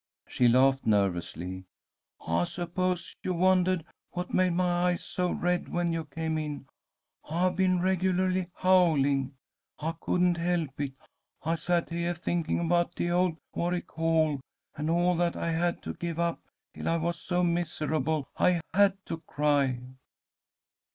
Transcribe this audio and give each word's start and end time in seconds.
She 0.27 0.47
laughed 0.47 0.83
nervously. 0.87 1.65
"I 2.27 2.45
suppose 2.45 3.15
you 3.21 3.35
wondahed 3.35 3.83
what 4.13 4.33
made 4.33 4.53
my 4.53 4.67
eyes 4.87 5.05
so 5.05 5.29
red, 5.29 5.69
when 5.71 5.93
you 5.93 6.05
came 6.05 6.39
in. 6.39 6.65
I've 7.29 7.55
been 7.55 7.79
regularly 7.81 8.49
howling. 8.55 9.35
I 9.77 9.93
couldn't 10.01 10.37
help 10.37 10.81
it. 10.81 10.93
I 11.43 11.53
sat 11.53 11.91
heah 11.91 12.15
thinking 12.15 12.59
about 12.59 12.95
deah 12.95 13.11
old 13.13 13.37
Warwick 13.53 13.91
Hall, 13.91 14.39
and 14.75 14.89
all 14.89 15.15
that 15.17 15.35
I 15.35 15.51
had 15.51 15.83
to 15.83 15.93
give 15.93 16.17
up, 16.19 16.39
till 16.73 16.89
I 16.89 16.97
was 16.97 17.19
so 17.21 17.43
misahable 17.43 18.25
I 18.37 18.59
had 18.73 18.97
to 19.05 19.17
cry." 19.17 19.77